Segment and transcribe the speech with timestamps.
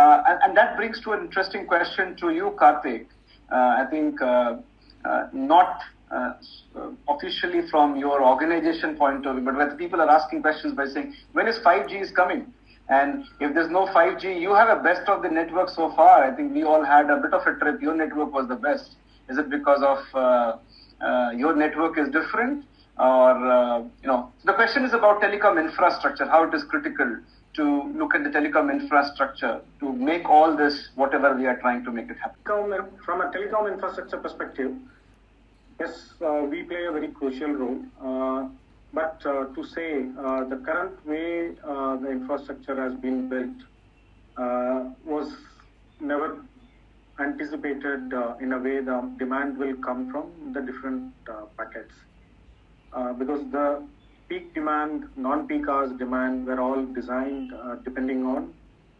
[0.00, 3.06] Uh, and, and, that brings to an interesting question to you, Karthik.
[3.52, 4.56] Uh, I think uh,
[5.04, 5.80] uh not
[6.10, 6.32] uh,
[7.08, 11.14] officially from your organization point of view, but when people are asking questions by saying,
[11.32, 12.46] when is 5G is coming?
[12.88, 16.24] And if there's no 5G, you have a best of the network so far.
[16.24, 17.82] I think we all had a bit of a trip.
[17.82, 18.96] Your network was the best.
[19.28, 22.64] Is it because of uh, your network is different?
[22.98, 27.18] Or, you know, the question is about telecom infrastructure, how it is critical
[27.54, 31.90] to look at the telecom infrastructure to make all this whatever we are trying to
[31.90, 32.40] make it happen?
[33.04, 34.72] From a telecom infrastructure perspective,
[35.80, 37.80] yes, uh, we play a very crucial role.
[38.00, 38.48] Uh,
[38.92, 43.56] but uh, to say uh, the current way uh, the infrastructure has been built
[44.36, 45.32] uh, was
[46.00, 46.44] never
[47.20, 51.12] anticipated in a way the demand will come from the different
[51.56, 51.94] packets.
[53.18, 53.82] because the
[54.30, 58.54] peak demand, non-peak hours demand were all designed uh, depending on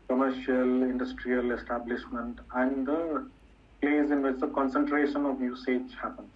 [0.09, 3.25] commercial, industrial establishment and the
[3.81, 6.33] place in which the concentration of usage happens.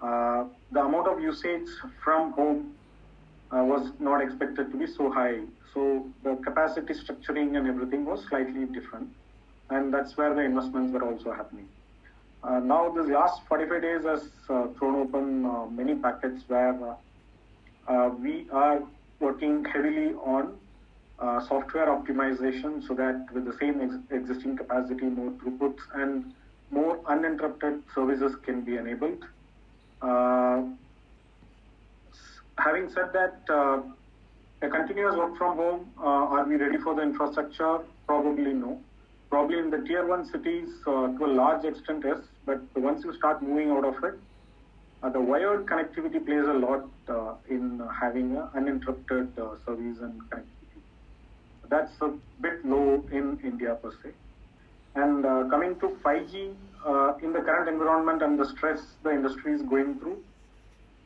[0.00, 1.68] Uh, the amount of usage
[2.02, 2.72] from home
[3.50, 5.40] uh, was not expected to be so high.
[5.74, 9.08] So the capacity structuring and everything was slightly different.
[9.70, 11.66] And that's where the investments were also happening.
[12.44, 16.96] Uh, now, the last 45 days has uh, thrown open uh, many packets where
[17.88, 18.82] uh, we are
[19.20, 20.56] working heavily on
[21.18, 26.34] uh, software optimization so that with the same ex- existing capacity, more throughputs and
[26.70, 29.24] more uninterrupted services can be enabled.
[30.02, 30.62] Uh,
[32.58, 33.80] having said that, uh,
[34.62, 37.78] a continuous work from home, uh, are we ready for the infrastructure?
[38.06, 38.80] Probably no.
[39.30, 42.18] Probably in the tier one cities, uh, to a large extent, yes.
[42.44, 44.18] But once you start moving out of it,
[45.12, 46.88] the wired connectivity plays a lot
[48.00, 50.80] having uninterrupted uh, service and connectivity.
[51.68, 54.10] That's a bit low in India per se.
[54.94, 56.54] And uh, coming to 5G,
[56.86, 60.18] uh, in the current environment and the stress the industry is going through,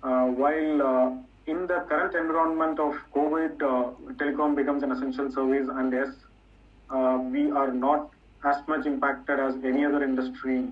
[0.02, 3.56] uh, while in the current environment of COVID,
[4.16, 6.08] telecom becomes an essential service, and yes,
[7.32, 8.10] we are not
[8.44, 10.68] as much impacted as any other industry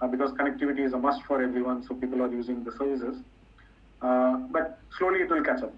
[0.00, 3.16] uh, because connectivity is a must for everyone, so people are using the services.
[4.02, 5.72] Uh, but slowly it will catch up,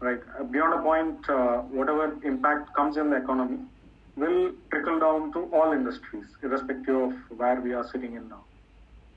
[0.00, 0.20] right?
[0.38, 3.58] Uh, beyond a point, uh, whatever impact comes in the economy
[4.16, 8.44] will trickle down to all industries, irrespective of where we are sitting in now.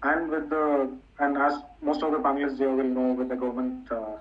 [0.03, 3.91] And with the and as most of the panelists here will know, with the government
[3.91, 4.17] uh,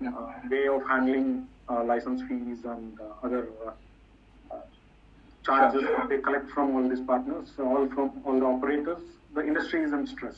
[0.00, 0.12] yeah.
[0.50, 1.46] way of handling
[1.86, 3.46] license fees and other
[5.44, 5.96] charges sure.
[5.96, 9.02] that they collect from all these partners, all from all the operators,
[9.34, 10.36] the industry is in stress.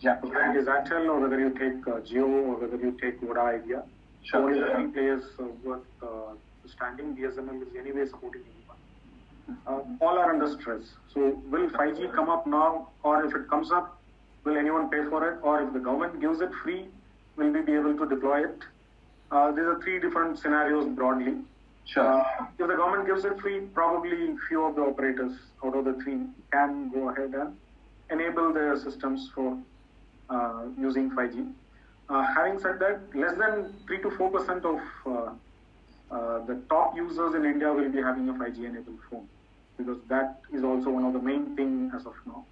[0.00, 0.18] Yeah.
[0.20, 3.40] Whether it is Airtel or whether you take uh, Jio or whether you take Voda
[3.40, 3.82] Idea.
[4.22, 4.42] Sure.
[4.42, 6.34] Only the three players uh, worth uh,
[6.66, 7.16] standing.
[7.16, 9.58] BSNL is anyway supporting anyone.
[9.66, 10.82] Uh, all are under stress.
[11.12, 14.00] So will 5G come up now or if it comes up,
[14.44, 15.38] will anyone pay for it?
[15.42, 16.86] Or if the government gives it free,
[17.36, 18.58] will we be able to deploy it?
[19.30, 21.38] Uh, these are three different scenarios broadly.
[21.86, 22.04] Sure.
[22.04, 25.32] Uh, if the government gives it free, probably few of the operators
[25.64, 26.20] out of the three
[26.52, 27.56] can go ahead and
[28.10, 29.56] enable their systems for uh,
[30.78, 31.52] using 5G.
[32.08, 35.30] Uh, having said that, less than 3 to 4 percent of uh,
[36.10, 39.28] uh, the top users in India will be having a 5G enabled phone
[39.76, 42.44] because that is also one of the main thing as of now.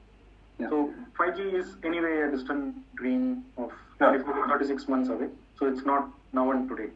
[0.59, 0.69] Yeah.
[0.69, 4.17] So 5G is anyway a distant dream of yeah.
[4.49, 5.29] 36 months away.
[5.59, 6.91] So it's not now and today.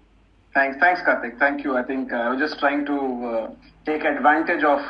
[0.54, 1.38] Thanks, thanks, Karthik.
[1.38, 1.76] Thank you.
[1.76, 3.50] I think uh, I was just trying to uh,
[3.86, 4.80] take advantage of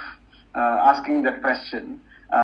[0.55, 2.01] uh, asking that question.